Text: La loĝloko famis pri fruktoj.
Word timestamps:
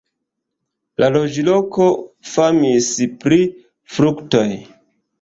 La 1.03 1.09
loĝloko 1.17 1.91
famis 2.33 2.91
pri 3.23 3.41
fruktoj. 3.95 4.47